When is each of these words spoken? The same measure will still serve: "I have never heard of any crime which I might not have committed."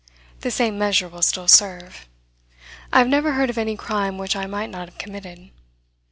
The 0.39 0.49
same 0.49 0.79
measure 0.79 1.07
will 1.07 1.21
still 1.21 1.47
serve: 1.47 2.07
"I 2.91 2.97
have 2.97 3.07
never 3.07 3.33
heard 3.33 3.51
of 3.51 3.59
any 3.59 3.75
crime 3.77 4.17
which 4.17 4.35
I 4.35 4.47
might 4.47 4.71
not 4.71 4.89
have 4.89 4.97
committed." 4.97 5.51